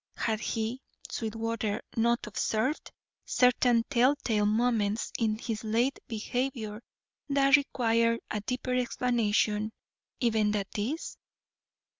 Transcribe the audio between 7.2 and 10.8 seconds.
that required a deeper explanation even than